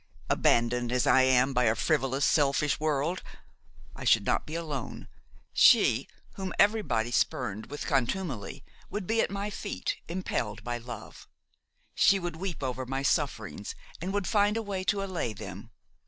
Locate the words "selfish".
2.25-2.79